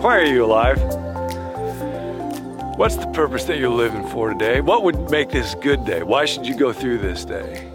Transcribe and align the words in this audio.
Why 0.00 0.18
are 0.18 0.24
you 0.24 0.44
alive? 0.46 0.78
What's 2.78 2.96
the 2.96 3.06
purpose 3.12 3.44
that 3.44 3.58
you're 3.58 3.68
living 3.68 4.08
for 4.08 4.32
today? 4.32 4.62
What 4.62 4.82
would 4.84 5.10
make 5.10 5.28
this 5.28 5.54
good 5.56 5.84
day? 5.84 6.02
Why 6.02 6.24
should 6.24 6.46
you 6.46 6.56
go 6.56 6.72
through 6.72 6.98
this 6.98 7.26
day? 7.26 7.70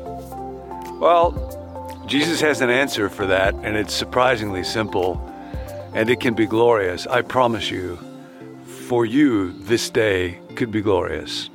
Well, 0.99 2.05
Jesus 2.07 2.41
has 2.41 2.61
an 2.61 2.71
answer 2.71 3.09
for 3.09 3.27
that, 3.27 3.53
and 3.53 3.77
it's 3.77 3.93
surprisingly 3.93 4.63
simple, 4.63 5.21
and 5.93 6.09
it 6.09 6.19
can 6.19 6.33
be 6.33 6.47
glorious. 6.47 7.05
I 7.05 7.21
promise 7.21 7.69
you, 7.69 7.99
for 8.87 9.05
you, 9.05 9.51
this 9.51 9.91
day 9.91 10.39
could 10.55 10.71
be 10.71 10.81
glorious. 10.81 11.51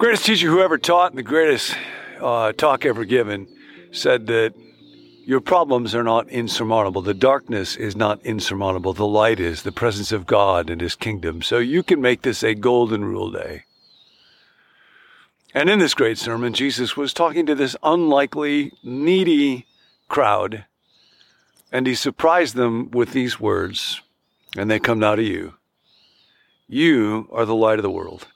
Greatest 0.00 0.24
teacher 0.24 0.48
who 0.48 0.62
ever 0.62 0.78
taught, 0.78 1.12
and 1.12 1.18
the 1.18 1.22
greatest 1.22 1.76
uh, 2.22 2.52
talk 2.52 2.86
ever 2.86 3.04
given, 3.04 3.46
said 3.92 4.28
that 4.28 4.54
your 5.26 5.42
problems 5.42 5.94
are 5.94 6.02
not 6.02 6.26
insurmountable. 6.30 7.02
The 7.02 7.12
darkness 7.12 7.76
is 7.76 7.94
not 7.94 8.24
insurmountable. 8.24 8.94
The 8.94 9.06
light 9.06 9.38
is 9.38 9.62
the 9.62 9.72
presence 9.72 10.10
of 10.10 10.24
God 10.24 10.70
and 10.70 10.80
His 10.80 10.94
kingdom. 10.94 11.42
So 11.42 11.58
you 11.58 11.82
can 11.82 12.00
make 12.00 12.22
this 12.22 12.42
a 12.42 12.54
golden 12.54 13.04
rule 13.04 13.30
day. 13.30 13.64
And 15.52 15.68
in 15.68 15.80
this 15.80 15.92
great 15.92 16.16
sermon, 16.16 16.54
Jesus 16.54 16.96
was 16.96 17.12
talking 17.12 17.44
to 17.44 17.54
this 17.54 17.76
unlikely, 17.82 18.72
needy 18.82 19.66
crowd, 20.08 20.64
and 21.70 21.86
He 21.86 21.94
surprised 21.94 22.54
them 22.54 22.90
with 22.90 23.12
these 23.12 23.38
words, 23.38 24.00
and 24.56 24.70
they 24.70 24.78
come 24.78 24.98
now 24.98 25.14
to 25.14 25.22
you. 25.22 25.56
You 26.68 27.28
are 27.30 27.44
the 27.44 27.54
light 27.54 27.78
of 27.78 27.82
the 27.82 27.90
world. 27.90 28.28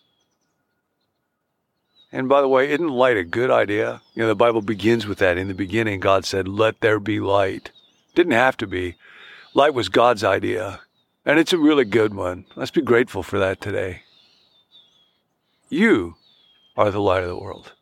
And 2.14 2.28
by 2.28 2.40
the 2.40 2.48
way, 2.48 2.70
isn't 2.70 2.88
light 2.88 3.16
a 3.16 3.24
good 3.24 3.50
idea? 3.50 4.00
You 4.14 4.22
know, 4.22 4.28
the 4.28 4.36
Bible 4.36 4.62
begins 4.62 5.04
with 5.04 5.18
that. 5.18 5.36
In 5.36 5.48
the 5.48 5.52
beginning, 5.52 5.98
God 5.98 6.24
said, 6.24 6.46
Let 6.46 6.80
there 6.80 7.00
be 7.00 7.18
light. 7.18 7.72
Didn't 8.14 8.34
have 8.34 8.56
to 8.58 8.68
be. 8.68 8.94
Light 9.52 9.74
was 9.74 9.88
God's 9.88 10.22
idea. 10.22 10.80
And 11.26 11.40
it's 11.40 11.52
a 11.52 11.58
really 11.58 11.84
good 11.84 12.14
one. 12.14 12.44
Let's 12.54 12.70
be 12.70 12.82
grateful 12.82 13.24
for 13.24 13.40
that 13.40 13.60
today. 13.60 14.02
You 15.68 16.14
are 16.76 16.92
the 16.92 17.00
light 17.00 17.24
of 17.24 17.28
the 17.28 17.36
world. 17.36 17.72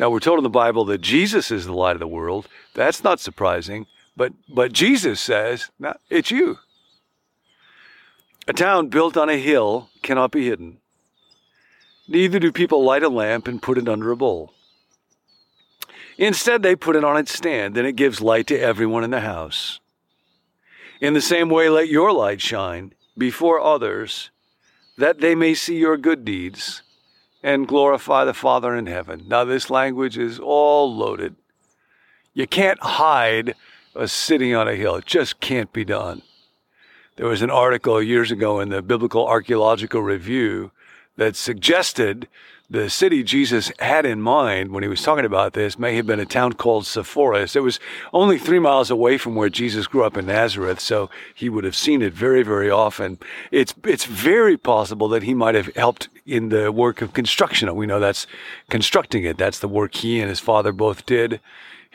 Now, 0.00 0.08
we're 0.08 0.18
told 0.18 0.38
in 0.38 0.44
the 0.44 0.48
Bible 0.48 0.86
that 0.86 1.02
Jesus 1.02 1.50
is 1.50 1.66
the 1.66 1.74
light 1.74 1.96
of 1.96 2.00
the 2.00 2.08
world. 2.08 2.48
That's 2.72 3.04
not 3.04 3.20
surprising. 3.20 3.86
But, 4.16 4.32
but 4.48 4.72
Jesus 4.72 5.20
says, 5.20 5.70
no, 5.78 5.98
it's 6.08 6.30
you. 6.30 6.60
A 8.48 8.54
town 8.54 8.88
built 8.88 9.18
on 9.18 9.28
a 9.28 9.36
hill 9.36 9.90
cannot 10.00 10.30
be 10.30 10.46
hidden. 10.46 10.78
Neither 12.08 12.38
do 12.38 12.52
people 12.52 12.84
light 12.84 13.02
a 13.02 13.08
lamp 13.08 13.48
and 13.48 13.62
put 13.62 13.78
it 13.78 13.88
under 13.88 14.10
a 14.10 14.16
bowl. 14.16 14.52
Instead, 16.18 16.62
they 16.62 16.76
put 16.76 16.96
it 16.96 17.04
on 17.04 17.16
its 17.16 17.34
stand, 17.34 17.76
and 17.76 17.86
it 17.86 17.96
gives 17.96 18.20
light 18.20 18.46
to 18.46 18.58
everyone 18.58 19.04
in 19.04 19.10
the 19.10 19.20
house. 19.20 19.80
In 21.00 21.12
the 21.12 21.20
same 21.20 21.50
way, 21.50 21.68
let 21.68 21.88
your 21.88 22.12
light 22.12 22.40
shine 22.40 22.94
before 23.18 23.60
others, 23.60 24.30
that 24.96 25.20
they 25.20 25.34
may 25.34 25.52
see 25.54 25.76
your 25.76 25.96
good 25.96 26.24
deeds 26.24 26.82
and 27.42 27.68
glorify 27.68 28.24
the 28.24 28.34
Father 28.34 28.74
in 28.74 28.86
heaven. 28.86 29.24
Now, 29.26 29.44
this 29.44 29.68
language 29.68 30.16
is 30.16 30.38
all 30.38 30.94
loaded. 30.94 31.36
You 32.32 32.46
can't 32.46 32.82
hide 32.82 33.54
a 33.94 34.08
city 34.08 34.54
on 34.54 34.68
a 34.68 34.74
hill, 34.74 34.96
it 34.96 35.06
just 35.06 35.40
can't 35.40 35.72
be 35.72 35.84
done. 35.84 36.22
There 37.16 37.26
was 37.26 37.40
an 37.40 37.50
article 37.50 38.02
years 38.02 38.30
ago 38.30 38.60
in 38.60 38.68
the 38.68 38.82
Biblical 38.82 39.26
Archaeological 39.26 40.02
Review 40.02 40.70
that 41.16 41.36
suggested 41.36 42.28
the 42.68 42.90
city 42.90 43.22
Jesus 43.22 43.70
had 43.78 44.04
in 44.04 44.20
mind 44.20 44.72
when 44.72 44.82
he 44.82 44.88
was 44.88 45.02
talking 45.02 45.24
about 45.24 45.52
this 45.52 45.78
may 45.78 45.94
have 45.94 46.06
been 46.06 46.18
a 46.18 46.26
town 46.26 46.54
called 46.54 46.84
Sepphoris. 46.84 47.54
It 47.54 47.62
was 47.62 47.78
only 48.12 48.38
three 48.38 48.58
miles 48.58 48.90
away 48.90 49.18
from 49.18 49.36
where 49.36 49.48
Jesus 49.48 49.86
grew 49.86 50.02
up 50.02 50.16
in 50.16 50.26
Nazareth, 50.26 50.80
so 50.80 51.08
he 51.32 51.48
would 51.48 51.62
have 51.62 51.76
seen 51.76 52.02
it 52.02 52.12
very, 52.12 52.42
very 52.42 52.68
often. 52.68 53.18
It's 53.52 53.72
it's 53.84 54.04
very 54.04 54.56
possible 54.56 55.08
that 55.10 55.22
he 55.22 55.32
might 55.32 55.54
have 55.54 55.72
helped 55.76 56.08
in 56.26 56.48
the 56.48 56.72
work 56.72 57.02
of 57.02 57.12
construction. 57.12 57.72
We 57.76 57.86
know 57.86 58.00
that's 58.00 58.26
constructing 58.68 59.24
it. 59.24 59.38
That's 59.38 59.60
the 59.60 59.68
work 59.68 59.94
he 59.94 60.20
and 60.20 60.28
his 60.28 60.40
father 60.40 60.72
both 60.72 61.06
did. 61.06 61.40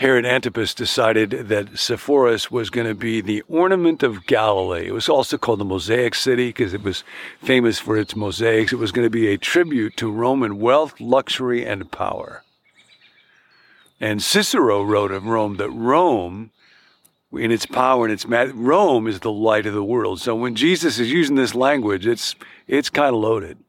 Herod 0.02 0.26
Antipas 0.26 0.74
decided 0.74 1.30
that 1.30 1.78
Sepphoris 1.78 2.50
was 2.50 2.72
going 2.72 2.88
to 2.88 2.96
be 2.96 3.22
the 3.22 3.44
ornament 3.48 4.02
of 4.02 4.26
Galilee. 4.26 4.88
It 4.88 4.94
was 4.94 5.08
also 5.08 5.38
called 5.38 5.60
the 5.60 5.64
Mosaic 5.64 6.16
City 6.16 6.48
because 6.48 6.74
it 6.74 6.82
was 6.82 7.04
famous 7.40 7.78
for 7.78 7.96
its 7.96 8.16
mosaics. 8.16 8.74
It 8.74 8.78
was 8.78 8.92
going 8.92 9.06
to 9.06 9.12
be 9.12 9.28
a 9.28 9.38
tribute 9.38 9.96
to 9.98 10.12
Roman 10.12 10.58
wealth, 10.58 11.00
luxury, 11.00 11.64
and 11.64 11.92
power. 11.92 12.42
And 14.00 14.24
Cicero 14.24 14.82
wrote 14.82 15.12
of 15.12 15.28
Rome 15.28 15.58
that 15.58 15.70
Rome, 15.70 16.50
in 17.32 17.52
its 17.52 17.68
power 17.68 18.04
and 18.04 18.12
its 18.12 18.26
Rome 18.26 19.06
is 19.06 19.20
the 19.20 19.32
light 19.32 19.68
of 19.68 19.76
the 19.76 19.84
world. 19.84 20.20
So 20.20 20.34
when 20.34 20.56
Jesus 20.56 20.98
is 20.98 21.12
using 21.12 21.36
this 21.36 21.54
language, 21.54 22.08
it's 22.08 22.34
it's 22.68 22.90
kind 22.90 23.14
of 23.14 23.22
loaded. 23.22 23.60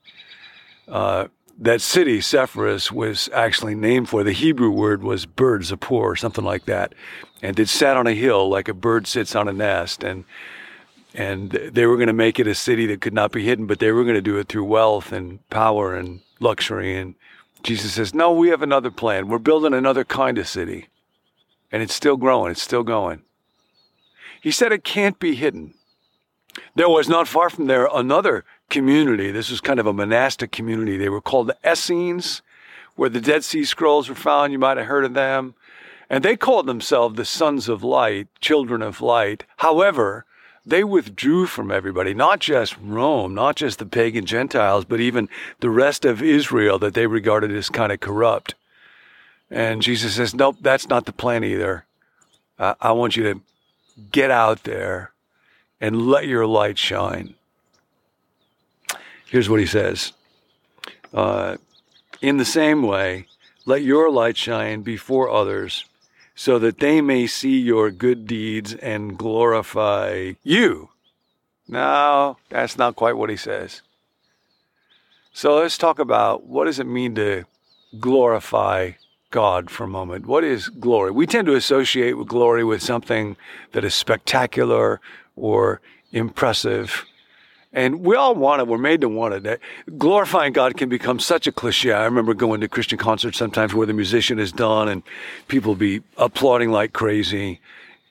Uh, 0.89 1.29
that 1.59 1.81
city, 1.81 2.21
Sepphoris, 2.21 2.91
was 2.91 3.29
actually 3.33 3.75
named 3.75 4.09
for. 4.09 4.25
The 4.25 4.33
Hebrew 4.33 4.71
word 4.71 5.03
was 5.03 5.27
bird, 5.27 5.63
Zippor, 5.63 5.91
or 5.91 6.17
something 6.17 6.45
like 6.45 6.65
that. 6.65 6.95
And 7.43 7.59
it 7.59 7.69
sat 7.69 7.97
on 7.97 8.07
a 8.07 8.15
hill 8.15 8.49
like 8.49 8.69
a 8.69 8.75
bird 8.75 9.07
sits 9.07 9.35
on 9.35 9.49
a 9.49 9.53
nest. 9.53 10.03
And 10.03 10.25
and 11.15 11.51
they 11.51 11.85
were 11.87 11.97
going 11.97 12.07
to 12.07 12.15
make 12.15 12.39
it 12.39 12.47
a 12.47 12.55
city 12.55 12.87
that 12.87 13.03
could 13.03 13.13
not 13.13 13.33
be 13.33 13.45
hidden, 13.45 13.67
but 13.67 13.79
they 13.79 13.93
were 13.93 14.05
going 14.05 14.15
to 14.15 14.23
do 14.23 14.39
it 14.39 14.49
through 14.49 14.65
wealth 14.65 15.13
and 15.13 15.47
power 15.51 15.95
and 15.95 16.21
luxury. 16.41 16.97
And 16.97 17.15
Jesus 17.63 17.95
says, 17.95 18.15
No, 18.15 18.33
we 18.33 18.49
have 18.49 18.63
another 18.63 18.91
plan. 18.91 19.29
We're 19.29 19.39
building 19.39 19.75
another 19.75 20.05
kind 20.05 20.39
of 20.39 20.49
city. 20.49 20.89
And 21.71 21.83
it's 21.83 21.95
still 21.95 22.17
growing, 22.17 22.53
it's 22.53 22.63
still 22.63 22.83
going. 22.83 23.23
He 24.41 24.51
said 24.51 24.73
it 24.73 24.85
can't 24.85 25.19
be 25.19 25.35
hidden. 25.35 25.75
There 26.75 26.89
was 26.89 27.09
not 27.09 27.29
far 27.29 27.49
from 27.49 27.67
there 27.67 27.89
another 27.93 28.45
community. 28.73 29.31
This 29.31 29.51
was 29.51 29.61
kind 29.61 29.79
of 29.79 29.87
a 29.87 29.93
monastic 29.93 30.51
community. 30.51 30.97
They 30.97 31.09
were 31.09 31.21
called 31.21 31.47
the 31.47 31.71
Essenes, 31.71 32.43
where 32.97 33.11
the 33.11 33.21
Dead 33.21 33.45
Sea 33.45 33.65
Scrolls 33.65 34.09
were 34.09 34.17
found. 34.17 34.53
You 34.53 34.59
might 34.59 34.79
have 34.79 34.87
heard 34.87 35.05
of 35.05 35.15
them. 35.15 35.55
And 36.11 36.25
they 36.25 36.37
called 36.37 36.67
themselves 36.67 37.17
the 37.17 37.25
sons 37.25 37.69
of 37.69 37.85
light, 37.85 38.29
children 38.41 38.83
of 38.83 39.01
light. 39.01 39.45
However, 39.59 40.25
they 40.65 40.85
withdrew 40.85 41.47
from 41.47 41.71
everybody, 41.71 42.15
not 42.15 42.41
just 42.41 42.77
Rome, 42.83 43.35
not 43.35 43.57
just 43.57 43.79
the 43.79 43.87
pagan 43.87 44.27
Gentiles, 44.27 44.85
but 44.85 45.01
even 45.01 45.29
the 45.61 45.71
rest 45.71 46.05
of 46.05 46.23
Israel 46.23 46.79
that 46.79 46.95
they 46.95 47.07
regarded 47.07 47.53
as 47.53 47.69
kind 47.69 47.93
of 47.93 48.01
corrupt. 48.01 48.55
And 49.51 49.83
Jesus 49.83 50.15
says, 50.15 50.35
Nope, 50.35 50.57
that's 50.61 50.89
not 50.89 51.05
the 51.05 51.13
plan 51.13 51.45
either. 51.45 51.85
I, 52.59 52.75
I 52.81 52.93
want 52.93 53.17
you 53.17 53.23
to 53.25 53.41
get 54.11 54.31
out 54.31 54.65
there 54.65 55.13
and 55.81 56.07
let 56.07 56.27
your 56.27 56.47
light 56.47 56.79
shine. 56.79 57.35
Here's 59.33 59.49
what 59.49 59.61
he 59.61 59.67
says 59.67 60.13
uh, 61.15 61.57
In 62.21 62.37
the 62.37 62.45
same 62.45 62.83
way, 62.83 63.29
let 63.65 63.81
your 63.81 64.11
light 64.11 64.37
shine 64.37 64.83
before 64.83 65.31
others, 65.31 65.87
so 66.35 66.59
that 66.59 66.81
they 66.81 67.01
may 67.01 67.27
see 67.27 67.59
your 67.59 67.91
good 67.91 68.27
deeds 68.27 68.75
and 68.75 69.17
glorify 69.17 70.35
you. 70.43 70.91
No, 71.67 72.37
that's 72.51 72.77
not 72.77 72.95
quite 72.95 73.17
what 73.17 73.31
he 73.31 73.39
says. 73.39 73.81
So 75.33 75.57
let's 75.57 75.79
talk 75.79 75.99
about 75.99 76.45
what 76.45 76.67
does 76.67 76.79
it 76.79 76.87
mean 76.87 77.15
to 77.15 77.45
glorify 77.99 78.91
God 79.31 79.71
for 79.71 79.85
a 79.85 79.89
moment. 79.89 80.27
What 80.27 80.45
is 80.45 80.69
glory? 80.69 81.11
We 81.11 81.27
tend 81.27 81.47
to 81.47 81.55
associate 81.55 82.19
with 82.19 82.29
glory 82.29 82.65
with 82.65 82.83
something 82.83 83.39
that 83.73 83.83
is 83.83 83.95
spectacular 83.95 85.01
or 85.37 85.81
impressive. 86.13 87.07
And 87.73 88.05
we 88.05 88.17
all 88.17 88.35
want 88.35 88.61
it. 88.61 88.69
We're 88.69 88.77
made 88.77 89.01
to 89.01 89.09
want 89.09 89.47
it. 89.47 89.61
Glorifying 89.97 90.53
God 90.53 90.77
can 90.77 90.89
become 90.89 91.19
such 91.19 91.47
a 91.47 91.53
cliche. 91.53 91.93
I 91.93 92.05
remember 92.05 92.35
going 92.35 92.61
to 92.61 92.69
Christian 92.69 92.99
concerts 92.99 93.39
sometimes 93.39 93.73
where 93.73 93.87
the 93.87 93.95
musician 93.95 94.39
is 94.39 94.53
done 94.53 94.89
and 94.89 95.03
people 95.49 95.75
be 95.75 96.03
applauding 96.19 96.71
like 96.71 96.93
crazy. 96.93 97.61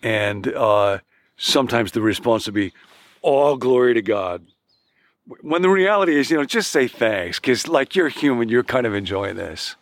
And 0.01 0.47
uh, 0.47 0.99
sometimes 1.37 1.91
the 1.91 2.01
response 2.01 2.47
would 2.47 2.55
be, 2.55 2.73
all 3.21 3.55
glory 3.55 3.93
to 3.93 4.01
God. 4.01 4.47
When 5.41 5.61
the 5.61 5.69
reality 5.69 6.15
is, 6.15 6.31
you 6.31 6.37
know, 6.37 6.43
just 6.43 6.71
say 6.71 6.87
thanks 6.87 7.39
because, 7.39 7.67
like, 7.67 7.95
you're 7.95 8.09
human, 8.09 8.49
you're 8.49 8.63
kind 8.63 8.87
of 8.87 8.95
enjoying 8.95 9.35
this. 9.35 9.75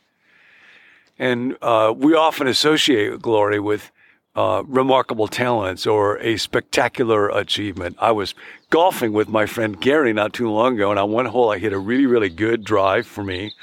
And 1.17 1.57
uh, 1.61 1.93
we 1.95 2.13
often 2.13 2.47
associate 2.47 3.21
glory 3.21 3.59
with 3.59 3.91
uh, 4.39 4.63
remarkable 4.67 5.27
talents 5.27 5.85
or 5.85 6.17
a 6.19 6.37
spectacular 6.37 7.27
achievement. 7.27 7.97
I 7.99 8.11
was 8.11 8.33
golfing 8.69 9.11
with 9.11 9.27
my 9.27 9.45
friend 9.45 9.77
Gary 9.81 10.13
not 10.13 10.31
too 10.31 10.49
long 10.49 10.75
ago, 10.75 10.91
and 10.91 10.97
on 10.97 11.11
one 11.11 11.25
hole 11.25 11.51
I 11.51 11.57
hit 11.57 11.73
a 11.73 11.77
really, 11.77 12.05
really 12.05 12.29
good 12.29 12.63
drive 12.63 13.05
for 13.05 13.21
me. 13.21 13.53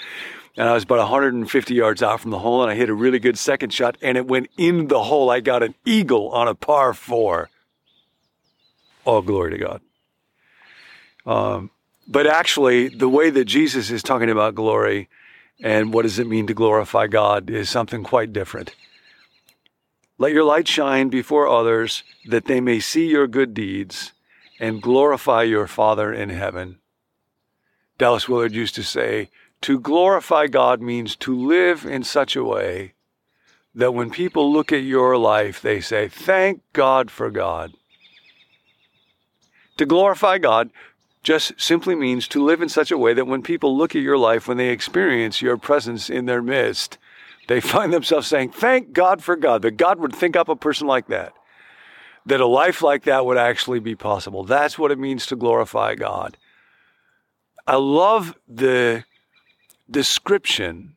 And 0.55 0.69
I 0.69 0.75
was 0.75 0.83
about 0.83 0.99
150 0.99 1.73
yards 1.73 2.03
out 2.03 2.21
from 2.21 2.31
the 2.31 2.41
hole, 2.41 2.61
and 2.63 2.71
I 2.71 2.75
hit 2.75 2.91
a 2.91 2.95
really 2.95 3.19
good 3.19 3.39
second 3.39 3.73
shot, 3.73 3.97
and 4.03 4.19
it 4.19 4.27
went 4.27 4.51
in 4.59 4.89
the 4.89 5.03
hole. 5.03 5.31
I 5.31 5.41
got 5.41 5.63
an 5.63 5.75
eagle 5.87 6.29
on 6.29 6.47
a 6.47 6.55
par 6.55 6.93
four. 6.93 7.49
All 9.07 9.23
glory 9.23 9.53
to 9.53 9.59
God. 9.59 9.81
Um, 11.25 11.71
but 12.07 12.27
actually, 12.27 12.89
the 12.89 13.09
way 13.09 13.31
that 13.31 13.47
Jesus 13.47 13.91
is 13.91 14.03
talking 14.03 14.29
about 14.29 14.55
glory 14.55 15.09
and 15.63 15.95
what 15.95 16.03
does 16.03 16.19
it 16.19 16.27
mean 16.27 16.47
to 16.49 16.55
glorify 16.55 17.07
God 17.07 17.49
is 17.49 17.71
something 17.71 18.05
quite 18.05 18.35
different. 18.35 18.75
Let 20.19 20.33
your 20.33 20.45
light 20.45 20.67
shine 20.67 21.09
before 21.09 21.47
others 21.47 22.03
that 22.27 22.47
they 22.47 22.61
may 22.61 22.81
see 22.81 23.07
your 23.09 23.27
good 23.27 23.53
deeds 23.53 24.13
and 24.59 24.81
glorify 24.81 25.43
your 25.43 25.67
Father 25.67 26.13
in 26.13 26.31
heaven. 26.31 26.79
Dallas 27.99 28.29
Willard 28.29 28.55
used 28.55 28.75
to 28.77 28.83
say, 28.83 29.31
to 29.63 29.81
glorify 29.81 30.47
God 30.47 30.81
means 30.81 31.17
to 31.17 31.35
live 31.35 31.85
in 31.85 32.05
such 32.05 32.37
a 32.37 32.45
way 32.45 32.95
that 33.75 33.95
when 33.95 34.11
people 34.11 34.53
look 34.53 34.73
at 34.73 34.83
your 34.83 35.17
life, 35.17 35.61
they 35.61 35.81
say, 35.81 36.09
Thank 36.09 36.63
God 36.73 37.11
for 37.11 37.31
God. 37.31 37.73
To 39.77 39.85
glorify 39.85 40.39
God 40.39 40.71
just 41.23 41.61
simply 41.61 41.95
means 41.95 42.29
to 42.29 42.45
live 42.45 42.63
in 42.63 42.69
such 42.69 42.91
a 42.91 42.99
way 42.99 43.13
that 43.13 43.27
when 43.27 43.43
people 43.43 43.77
look 43.77 43.95
at 43.95 44.03
your 44.03 44.17
life, 44.17 44.47
when 44.47 44.57
they 44.57 44.69
experience 44.69 45.43
your 45.43 45.57
presence 45.57 46.09
in 46.09 46.27
their 46.27 46.41
midst, 46.41 46.97
they 47.49 47.61
find 47.61 47.93
themselves 47.93 48.27
saying, 48.27 48.51
Thank 48.51 48.93
God 48.93 49.23
for 49.23 49.37
God, 49.37 49.63
that 49.63 49.77
God 49.77 49.99
would 50.01 50.15
think 50.15 50.37
up 50.37 50.49
a 50.49 50.57
person 50.57 50.87
like 50.87 51.09
that, 51.09 51.33
that 52.27 52.41
a 52.41 52.47
life 52.47 52.83
like 52.83 53.05
that 53.05 53.27
would 53.27 53.39
actually 53.39 53.81
be 53.81 53.95
possible. 53.95 54.45
That's 54.45 54.79
what 54.79 54.91
it 54.91 54.99
means 54.99 55.27
to 55.27 55.37
glorify 55.37 55.95
God. 55.95 56.37
I 57.67 57.77
love 57.77 58.37
the 58.49 59.05
description 59.91 60.97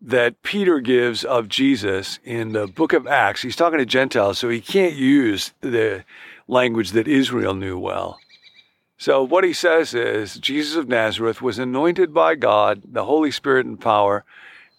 that 0.00 0.42
Peter 0.42 0.80
gives 0.80 1.24
of 1.24 1.48
Jesus 1.48 2.18
in 2.24 2.52
the 2.52 2.66
book 2.66 2.92
of 2.92 3.06
Acts. 3.06 3.42
He's 3.42 3.56
talking 3.56 3.78
to 3.78 3.86
Gentiles, 3.86 4.38
so 4.38 4.48
he 4.48 4.60
can't 4.60 4.94
use 4.94 5.52
the 5.60 6.04
language 6.48 6.92
that 6.92 7.08
Israel 7.08 7.54
knew 7.54 7.78
well. 7.78 8.18
So, 8.98 9.22
what 9.22 9.44
he 9.44 9.52
says 9.52 9.92
is 9.92 10.36
Jesus 10.36 10.76
of 10.76 10.88
Nazareth 10.88 11.42
was 11.42 11.58
anointed 11.58 12.14
by 12.14 12.34
God, 12.34 12.82
the 12.84 13.04
Holy 13.04 13.30
Spirit 13.30 13.66
and 13.66 13.78
power, 13.78 14.24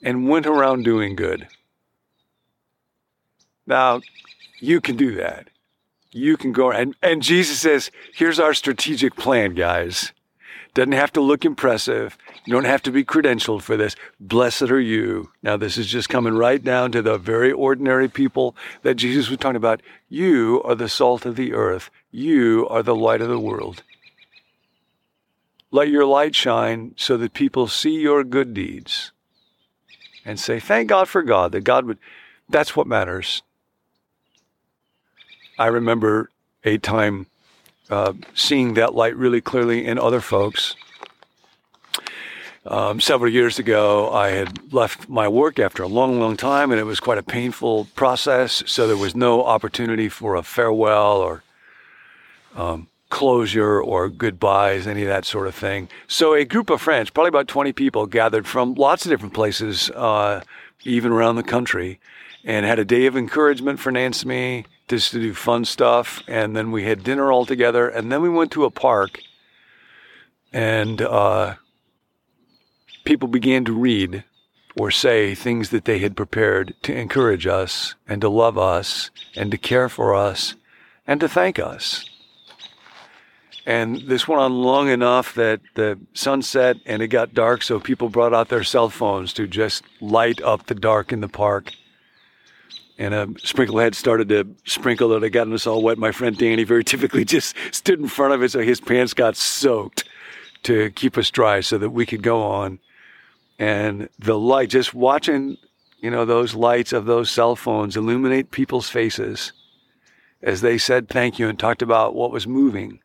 and 0.01 0.27
went 0.27 0.45
around 0.45 0.83
doing 0.83 1.15
good. 1.15 1.47
Now, 3.65 4.01
you 4.59 4.79
can 4.81 4.95
do 4.95 5.15
that. 5.15 5.49
You 6.11 6.37
can 6.37 6.51
go 6.51 6.71
and 6.71 6.95
and 7.01 7.21
Jesus 7.21 7.59
says, 7.59 7.91
"Here's 8.13 8.39
our 8.39 8.53
strategic 8.53 9.15
plan, 9.15 9.53
guys. 9.53 10.13
Doesn't 10.73 10.93
have 10.93 11.11
to 11.13 11.21
look 11.21 11.43
impressive. 11.43 12.17
You 12.45 12.53
don't 12.53 12.65
have 12.65 12.83
to 12.83 12.91
be 12.91 13.03
credentialed 13.03 13.61
for 13.61 13.75
this. 13.75 13.95
Blessed 14.19 14.69
are 14.71 14.79
you." 14.79 15.31
Now, 15.43 15.57
this 15.57 15.77
is 15.77 15.87
just 15.87 16.07
coming 16.07 16.33
right 16.33 16.63
down 16.63 16.91
to 16.93 17.01
the 17.01 17.17
very 17.17 17.51
ordinary 17.51 18.07
people 18.07 18.55
that 18.83 18.95
Jesus 18.95 19.29
was 19.29 19.39
talking 19.39 19.57
about. 19.57 19.81
You 20.07 20.61
are 20.63 20.75
the 20.75 20.89
salt 20.89 21.25
of 21.25 21.35
the 21.35 21.53
earth. 21.53 21.89
You 22.11 22.67
are 22.69 22.83
the 22.83 22.95
light 22.95 23.21
of 23.21 23.29
the 23.29 23.39
world. 23.39 23.83
Let 25.71 25.89
your 25.89 26.05
light 26.05 26.35
shine 26.35 26.93
so 26.95 27.17
that 27.17 27.33
people 27.33 27.67
see 27.67 27.99
your 27.99 28.23
good 28.23 28.53
deeds 28.53 29.11
and 30.27 30.39
say, 30.39 30.59
Thank 30.59 30.89
God 30.89 31.07
for 31.07 31.23
God, 31.23 31.53
that 31.53 31.63
God 31.63 31.85
would, 31.85 31.97
that's 32.49 32.75
what 32.75 32.85
matters. 32.85 33.41
I 35.57 35.67
remember 35.67 36.29
a 36.63 36.77
time 36.77 37.25
uh, 37.89 38.13
seeing 38.35 38.73
that 38.75 38.93
light 38.93 39.15
really 39.15 39.41
clearly 39.41 39.85
in 39.85 39.97
other 39.97 40.21
folks. 40.21 40.75
Um, 42.65 42.99
several 42.99 43.31
years 43.31 43.57
ago, 43.57 44.11
I 44.11 44.31
had 44.31 44.73
left 44.73 45.07
my 45.07 45.29
work 45.29 45.57
after 45.57 45.83
a 45.83 45.87
long, 45.87 46.19
long 46.19 46.35
time, 46.35 46.69
and 46.71 46.79
it 46.79 46.83
was 46.83 46.99
quite 46.99 47.17
a 47.17 47.23
painful 47.23 47.87
process. 47.95 48.61
So 48.67 48.87
there 48.87 48.97
was 48.97 49.15
no 49.15 49.45
opportunity 49.45 50.09
for 50.09 50.35
a 50.35 50.43
farewell 50.43 51.17
or 51.17 51.43
um, 52.57 52.89
closure 53.09 53.81
or 53.81 54.09
goodbyes, 54.09 54.85
any 54.87 55.03
of 55.03 55.07
that 55.07 55.25
sort 55.25 55.47
of 55.47 55.55
thing. 55.55 55.89
So 56.07 56.33
a 56.33 56.45
group 56.45 56.69
of 56.69 56.81
friends, 56.81 57.09
probably 57.09 57.29
about 57.29 57.47
20 57.47 57.71
people, 57.73 58.05
gathered 58.05 58.47
from 58.47 58.73
lots 58.73 59.05
of 59.05 59.11
different 59.11 59.33
places, 59.33 59.89
uh, 59.91 60.41
even 60.83 61.11
around 61.11 61.35
the 61.35 61.43
country, 61.43 61.99
and 62.43 62.65
had 62.65 62.79
a 62.79 62.85
day 62.85 63.05
of 63.05 63.17
encouragement 63.17 63.79
for 63.79 63.91
Nance 63.91 64.21
and 64.21 64.29
me 64.29 64.65
just 64.87 65.11
to 65.11 65.19
do 65.19 65.33
fun 65.33 65.65
stuff. 65.65 66.21
And 66.27 66.55
then 66.55 66.71
we 66.71 66.83
had 66.83 67.03
dinner 67.03 67.31
all 67.31 67.45
together, 67.45 67.87
and 67.87 68.11
then 68.11 68.21
we 68.21 68.29
went 68.29 68.51
to 68.51 68.65
a 68.65 68.71
park, 68.71 69.19
and 70.51 71.01
uh, 71.01 71.55
people 73.05 73.27
began 73.27 73.65
to 73.65 73.73
read 73.73 74.23
or 74.79 74.91
say 74.91 75.33
things 75.33 75.69
that 75.69 75.85
they 75.85 75.99
had 75.99 76.15
prepared 76.15 76.75
to 76.83 76.95
encourage 76.95 77.47
us 77.47 77.95
and 78.07 78.21
to 78.21 78.29
love 78.29 78.57
us 78.57 79.09
and 79.35 79.49
to 79.49 79.57
care 79.57 79.89
for 79.89 80.13
us 80.13 80.55
and 81.07 81.19
to 81.19 81.27
thank 81.27 81.57
us. 81.57 82.07
And 83.67 83.97
this 84.03 84.29
went 84.29 84.41
on 84.41 84.53
long 84.53 84.87
enough 84.87 85.35
that 85.35 85.59
the 85.73 85.99
sun 86.13 86.41
set 86.41 86.77
and 86.85 87.01
it 87.01 87.09
got 87.09 87.33
dark, 87.33 87.61
so 87.61 87.81
people 87.81 88.07
brought 88.07 88.33
out 88.33 88.47
their 88.47 88.63
cell 88.63 88.89
phones 88.89 89.33
to 89.33 89.45
just 89.45 89.83
light 89.99 90.41
up 90.41 90.67
the 90.67 90.73
dark 90.73 91.11
in 91.11 91.19
the 91.19 91.27
park. 91.27 91.73
And 92.97 93.13
a 93.13 93.27
sprinkler 93.39 93.83
head 93.83 93.93
started 93.93 94.29
to 94.29 94.47
sprinkle 94.63 95.11
it. 95.11 95.23
It 95.23 95.31
got 95.31 95.51
us 95.51 95.67
all 95.67 95.83
wet. 95.83 95.97
My 95.97 96.13
friend 96.13 96.37
Danny 96.37 96.63
very 96.63 96.85
typically 96.85 97.25
just 97.35 97.57
stood 97.71 97.99
in 97.99 98.07
front 98.07 98.33
of 98.33 98.41
it 98.41 98.51
so 98.51 98.61
his 98.61 98.79
pants 98.79 99.13
got 99.13 99.35
soaked 99.35 100.05
to 100.63 100.89
keep 100.91 101.17
us 101.17 101.29
dry 101.29 101.59
so 101.59 101.77
that 101.77 101.89
we 101.89 102.05
could 102.05 102.23
go 102.23 102.41
on. 102.43 102.79
And 103.59 104.07
the 104.17 104.39
light, 104.39 104.69
just 104.69 104.93
watching, 104.93 105.57
you 105.99 106.09
know, 106.09 106.23
those 106.23 106.55
lights 106.55 106.93
of 106.93 107.05
those 107.05 107.29
cell 107.29 107.57
phones 107.57 107.97
illuminate 107.97 108.49
people's 108.49 108.87
faces 108.87 109.51
as 110.41 110.61
they 110.61 110.77
said 110.77 111.09
thank 111.09 111.37
you 111.37 111.49
and 111.49 111.59
talked 111.59 111.81
about 111.81 112.15
what 112.15 112.31
was 112.31 112.47
moving 112.47 113.01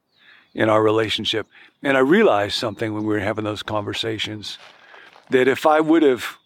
in 0.54 0.69
our 0.69 0.82
relationship. 0.82 1.46
And 1.82 1.96
I 1.96 2.00
realized 2.00 2.56
something 2.56 2.94
when 2.94 3.04
we 3.04 3.14
were 3.14 3.20
having 3.20 3.44
those 3.44 3.62
conversations 3.62 4.58
that 5.31 5.49
if 5.49 5.66
I 5.66 5.81
would 5.81 6.02
have 6.02 6.37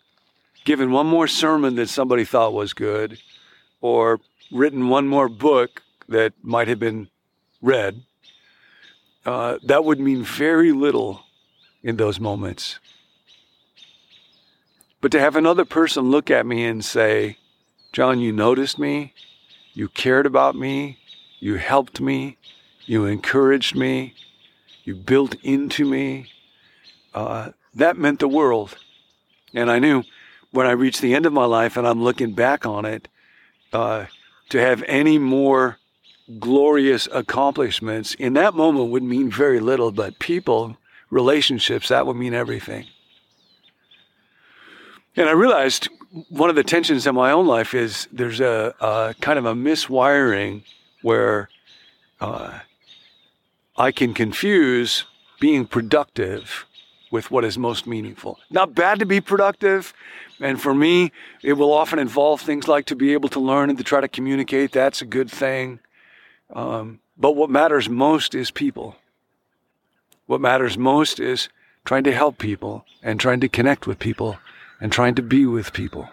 given 0.65 0.91
one 0.91 1.07
more 1.07 1.29
sermon 1.29 1.77
that 1.77 1.89
somebody 1.89 2.25
thought 2.25 2.53
was 2.53 2.73
good, 2.73 3.19
or 3.81 4.21
written 4.51 4.89
one 4.89 5.07
more 5.07 5.29
book 5.29 5.83
that 6.09 6.33
might 6.43 6.69
have 6.69 6.79
been 6.79 7.09
read, 7.63 8.03
uh, 9.25 9.59
that 9.65 9.85
would 9.85 10.01
mean 10.01 10.23
very 10.23 10.73
little 10.73 11.23
in 11.83 11.97
those 11.97 12.19
moments. 12.21 12.79
But 15.01 15.13
to 15.13 15.21
have 15.21 15.37
another 15.37 15.65
person 15.65 16.11
look 16.11 16.31
at 16.31 16.47
me 16.47 16.65
and 16.65 16.85
say, 16.85 17.39
John, 17.93 18.19
you 18.19 18.33
noticed 18.33 18.79
me, 18.79 19.15
you 19.73 19.89
cared 19.89 20.27
about 20.27 20.57
me, 20.57 20.99
you 21.39 21.57
helped 21.57 22.01
me, 22.01 22.39
you 22.87 23.05
encouraged 23.05 23.77
me. 23.77 24.15
You 24.85 24.95
built 24.95 25.35
into 25.43 25.85
me. 25.85 26.31
Uh, 27.15 27.51
that 27.75 27.99
meant 27.99 28.21
the 28.21 28.29
world. 28.29 28.77
And 29.53 29.71
I 29.71 29.79
knew 29.79 30.05
when 30.53 30.67
I 30.67 30.73
reached 30.73 31.01
the 31.01 31.15
end 31.15 31.27
of 31.27 31.33
my 31.33 31.45
life 31.45 31.77
and 31.77 31.87
I'm 31.87 32.03
looking 32.03 32.33
back 32.33 32.65
on 32.65 32.85
it, 32.85 33.09
uh, 33.73 34.07
to 34.49 34.59
have 34.59 34.83
any 34.87 35.19
more 35.19 35.79
glorious 36.39 37.09
accomplishments 37.13 38.15
in 38.15 38.35
that 38.35 38.55
moment 38.55 38.91
would 38.91 39.03
mean 39.03 39.31
very 39.31 39.61
little, 39.61 39.91
but 39.91 40.19
people, 40.19 40.77
relationships, 41.11 41.89
that 41.89 42.07
would 42.07 42.17
mean 42.17 42.35
everything. 42.35 42.87
And 45.17 45.29
I 45.29 45.33
realized 45.33 45.89
one 46.29 46.51
of 46.51 46.57
the 46.57 46.65
tensions 46.65 47.07
in 47.07 47.15
my 47.15 47.31
own 47.31 47.47
life 47.47 47.75
is 47.75 48.09
there's 48.13 48.41
a, 48.41 48.75
a 48.81 49.15
kind 49.21 49.39
of 49.39 49.47
a 49.47 49.55
miswiring 49.55 50.63
where 51.03 51.49
uh, 52.21 52.59
I 53.79 53.93
can 53.93 54.15
confuse 54.15 55.05
being 55.39 55.67
productive 55.67 56.67
with 57.11 57.31
what 57.31 57.45
is 57.45 57.59
most 57.59 57.87
meaningful. 57.87 58.39
Not 58.51 58.75
bad 58.75 58.99
to 58.99 59.07
be 59.07 59.21
productive. 59.21 59.93
And 60.41 60.61
for 60.61 60.75
me, 60.75 61.13
it 61.43 61.55
will 61.55 61.73
often 61.73 61.99
involve 61.99 62.41
things 62.41 62.69
like 62.69 62.87
to 62.87 62.97
be 62.97 63.13
able 63.13 63.29
to 63.31 63.41
learn 63.41 63.71
and 63.71 63.79
to 63.79 63.85
try 63.85 64.01
to 64.01 64.09
communicate. 64.09 64.73
That's 64.73 65.03
a 65.03 65.07
good 65.07 65.31
thing. 65.31 65.81
Um, 66.53 67.01
but 67.17 67.37
what 67.37 67.51
matters 67.51 67.89
most 67.89 68.35
is 68.35 68.51
people. 68.51 68.97
What 70.27 70.41
matters 70.41 70.77
most 70.77 71.21
is 71.21 71.49
trying 71.85 72.05
to 72.05 72.13
help 72.13 72.39
people 72.39 72.85
and 73.03 73.21
trying 73.21 73.41
to 73.41 73.49
connect 73.49 73.87
with 73.87 73.99
people 73.99 74.39
and 74.81 74.93
trying 74.93 75.15
to 75.15 75.23
be 75.23 75.47
with 75.47 75.73
people. 75.73 76.09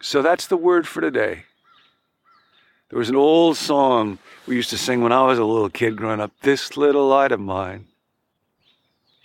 So 0.00 0.22
that's 0.22 0.46
the 0.46 0.56
word 0.56 0.88
for 0.88 1.00
today. 1.00 1.44
There 2.90 2.98
was 2.98 3.08
an 3.08 3.16
old 3.16 3.56
song 3.56 4.18
we 4.48 4.56
used 4.56 4.70
to 4.70 4.78
sing 4.78 5.00
when 5.00 5.12
I 5.12 5.22
was 5.22 5.38
a 5.38 5.44
little 5.44 5.70
kid 5.70 5.94
growing 5.94 6.20
up. 6.20 6.32
This 6.42 6.76
little 6.76 7.06
light 7.06 7.30
of 7.30 7.38
mine, 7.38 7.86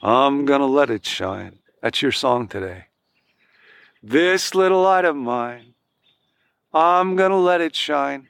I'm 0.03 0.45
gonna 0.45 0.67
let 0.67 0.91
it 0.91 1.03
shine. 1.03 1.57
That's 1.81 1.99
your 1.99 2.11
song 2.11 2.47
today. 2.47 2.85
This 4.03 4.53
little 4.53 4.83
light 4.83 5.03
of 5.03 5.15
mine, 5.15 5.73
I'm 6.75 7.15
gonna 7.15 7.39
let 7.39 7.59
it 7.59 7.75
shine. 7.75 8.29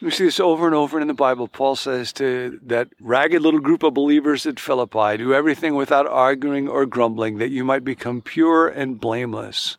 We 0.00 0.12
see 0.12 0.26
this 0.26 0.38
over 0.38 0.66
and 0.66 0.74
over 0.76 1.00
in 1.00 1.08
the 1.08 1.14
Bible. 1.14 1.48
Paul 1.48 1.74
says 1.74 2.12
to 2.12 2.60
that 2.62 2.90
ragged 3.00 3.42
little 3.42 3.58
group 3.58 3.82
of 3.82 3.94
believers 3.94 4.46
at 4.46 4.60
Philippi, 4.60 5.16
do 5.16 5.34
everything 5.34 5.74
without 5.74 6.06
arguing 6.06 6.68
or 6.68 6.86
grumbling, 6.86 7.38
that 7.38 7.50
you 7.50 7.64
might 7.64 7.82
become 7.82 8.20
pure 8.22 8.68
and 8.68 9.00
blameless 9.00 9.78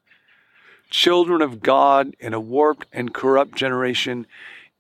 children 0.89 1.41
of 1.41 1.62
God 1.62 2.15
in 2.20 2.34
a 2.34 2.39
warped 2.39 2.88
and 2.91 3.13
corrupt 3.13 3.56
generation 3.56 4.25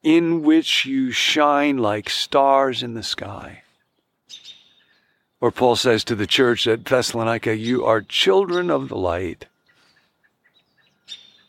in 0.03 0.43
which 0.43 0.85
you 0.85 1.11
shine 1.11 1.77
like 1.77 2.09
stars 2.09 2.83
in 2.83 2.93
the 2.93 3.03
sky. 3.03 3.63
Or 5.39 5.51
Paul 5.51 5.75
says 5.75 6.03
to 6.05 6.15
the 6.15 6.27
church 6.27 6.67
at 6.67 6.85
Thessalonica, 6.85 7.55
You 7.55 7.85
are 7.85 8.01
children 8.01 8.71
of 8.71 8.89
the 8.89 8.95
light. 8.95 9.45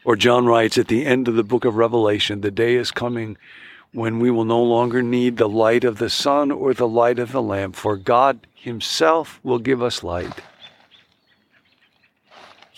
Or 0.05 0.17
John 0.17 0.47
writes 0.47 0.77
at 0.77 0.89
the 0.89 1.07
end 1.07 1.29
of 1.29 1.37
the 1.37 1.45
book 1.45 1.65
of 1.65 1.77
Revelation, 1.77 2.41
The 2.41 2.51
day 2.51 2.75
is 2.75 2.91
coming 2.91 3.37
when 3.93 4.19
we 4.19 4.31
will 4.31 4.45
no 4.45 4.63
longer 4.63 5.03
need 5.03 5.37
the 5.37 5.49
light 5.49 5.85
of 5.85 5.99
the 5.99 6.11
sun 6.11 6.51
or 6.51 6.75
the 6.75 6.89
light 6.89 7.19
of 7.19 7.33
the 7.33 7.43
lamp, 7.43 7.75
for 7.75 7.97
God 7.97 8.47
Himself 8.55 9.41
will 9.43 9.59
give 9.59 9.83
us 9.83 10.03
light. 10.03 10.43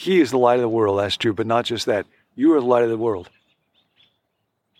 He 0.01 0.19
is 0.19 0.31
the 0.31 0.39
light 0.39 0.55
of 0.55 0.63
the 0.63 0.69
world, 0.71 0.99
that's 0.99 1.19
true, 1.19 1.35
but 1.35 1.47
not 1.47 1.67
just 1.67 1.85
that. 1.85 2.07
You 2.35 2.55
are 2.55 2.61
the 2.61 2.67
light 2.67 2.85
of 2.85 2.89
the 2.89 2.97
world. 2.97 3.29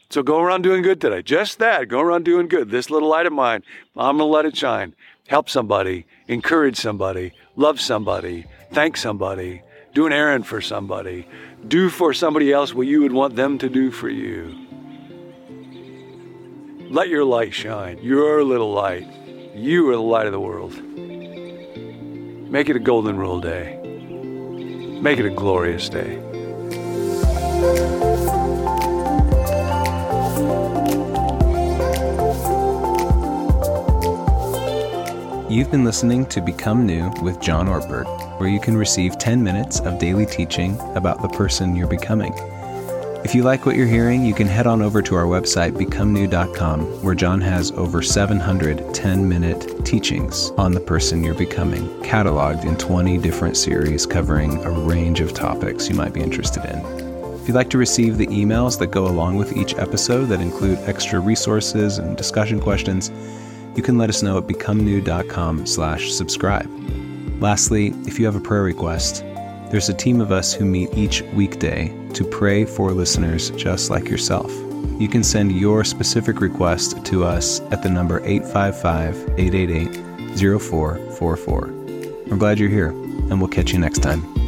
So 0.09 0.23
go 0.23 0.41
around 0.41 0.63
doing 0.63 0.81
good 0.81 0.99
today. 0.99 1.21
Just 1.21 1.59
that. 1.59 1.89
Go 1.89 2.01
around 2.01 2.25
doing 2.25 2.49
good. 2.49 2.71
This 2.71 2.89
little 2.89 3.11
light 3.11 3.27
of 3.27 3.35
mine, 3.35 3.63
I'm 3.95 4.17
going 4.17 4.27
to 4.27 4.35
let 4.35 4.47
it 4.47 4.57
shine. 4.57 4.95
Help 5.29 5.51
somebody, 5.51 6.07
encourage 6.27 6.79
somebody, 6.79 7.35
love 7.55 7.83
somebody, 7.83 8.47
thank 8.73 8.97
somebody, 8.97 9.61
do 9.93 10.07
an 10.07 10.13
errand 10.15 10.47
for 10.47 10.63
somebody, 10.63 11.29
do 11.69 11.91
for 11.91 12.15
somebody 12.15 12.51
else 12.51 12.73
what 12.73 12.87
you 12.87 13.03
would 13.03 13.13
want 13.13 13.37
them 13.37 13.59
to 13.59 13.69
do 13.69 13.91
for 13.91 14.09
you. 14.09 14.57
Let 16.89 17.11
your 17.11 17.27
light 17.27 17.53
shine. 17.53 17.99
Your 17.99 18.43
little 18.43 18.73
light. 18.73 19.07
You 19.55 19.91
are 19.91 19.97
the 19.97 20.01
light 20.01 20.25
of 20.25 20.33
the 20.33 20.41
world. 20.41 20.73
Make 22.51 22.71
it 22.71 22.77
a 22.77 22.81
golden 22.81 23.19
rule 23.19 23.39
day. 23.39 23.80
Make 25.01 25.19
it 25.19 25.25
a 25.25 25.31
glorious 25.31 25.89
day. 25.89 26.17
You've 35.49 35.71
been 35.71 35.85
listening 35.85 36.27
to 36.27 36.43
Become 36.43 36.85
New 36.85 37.11
with 37.23 37.41
John 37.41 37.67
Ortberg, 37.67 38.05
where 38.39 38.51
you 38.51 38.61
can 38.61 38.77
receive 38.77 39.17
10 39.17 39.43
minutes 39.43 39.81
of 39.81 39.99
daily 39.99 40.27
teaching 40.27 40.79
about 40.95 41.23
the 41.23 41.29
person 41.29 41.75
you're 41.75 41.89
becoming. 41.89 42.35
If 43.31 43.37
you 43.37 43.45
like 43.45 43.65
what 43.65 43.77
you're 43.77 43.87
hearing, 43.87 44.25
you 44.25 44.35
can 44.35 44.49
head 44.49 44.67
on 44.67 44.83
over 44.83 45.01
to 45.03 45.15
our 45.15 45.23
website, 45.23 45.75
becomenew.com, 45.75 46.81
where 47.01 47.15
John 47.15 47.41
has 47.41 47.71
over 47.71 48.03
700 48.03 48.93
10 48.93 49.29
minute 49.29 49.87
teachings 49.87 50.51
on 50.59 50.73
the 50.73 50.81
person 50.81 51.23
you're 51.23 51.37
becoming, 51.37 51.89
cataloged 52.03 52.65
in 52.65 52.77
20 52.77 53.19
different 53.19 53.57
series 53.57 54.05
covering 54.05 54.61
a 54.65 54.71
range 54.73 55.21
of 55.21 55.33
topics 55.33 55.89
you 55.89 55.95
might 55.95 56.13
be 56.13 56.21
interested 56.21 56.65
in. 56.65 56.81
If 57.37 57.47
you'd 57.47 57.55
like 57.55 57.71
to 57.71 57.79
receive 57.79 58.19
the 58.19 58.27
emails 58.27 58.77
that 58.81 58.89
go 58.89 59.07
along 59.07 59.37
with 59.37 59.57
each 59.57 59.77
episode 59.77 60.25
that 60.25 60.41
include 60.41 60.81
extra 60.89 61.21
resources 61.21 61.99
and 61.99 62.17
discussion 62.17 62.59
questions, 62.59 63.13
you 63.77 63.83
can 63.85 63.97
let 63.97 64.09
us 64.09 64.25
know 64.25 64.39
at 64.39 64.49
becomenew.com 64.49 65.67
slash 65.67 66.11
subscribe. 66.11 66.69
Lastly, 67.41 67.95
if 68.09 68.19
you 68.19 68.25
have 68.27 68.35
a 68.35 68.41
prayer 68.41 68.65
request, 68.65 69.25
there's 69.71 69.89
a 69.89 69.95
team 69.95 70.21
of 70.21 70.33
us 70.33 70.53
who 70.53 70.65
meet 70.65 70.93
each 70.95 71.23
weekday 71.35 71.97
to 72.13 72.25
pray 72.25 72.65
for 72.65 72.91
listeners 72.91 73.51
just 73.51 73.89
like 73.89 74.09
yourself. 74.09 74.53
You 74.99 75.09
can 75.09 75.23
send 75.23 75.53
your 75.53 75.85
specific 75.85 76.41
request 76.41 77.05
to 77.07 77.25
us 77.25 77.61
at 77.71 77.83
the 77.83 77.89
number 77.89 78.21
855 78.25 79.39
888 79.39 80.61
0444. 80.61 81.67
We're 82.29 82.37
glad 82.37 82.59
you're 82.59 82.69
here, 82.69 82.89
and 82.89 83.41
we'll 83.41 83.49
catch 83.49 83.73
you 83.73 83.79
next 83.79 84.01
time. 84.01 84.40